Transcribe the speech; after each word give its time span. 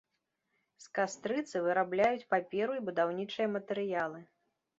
З 0.85 0.87
кастрыцы 0.99 1.61
вырабляюць 1.65 2.25
паперу 2.33 2.73
і 2.79 2.83
будаўнічыя 2.89 3.47
матэрыялы. 3.59 4.19